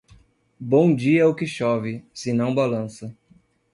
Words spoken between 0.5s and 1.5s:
Bom dia é o que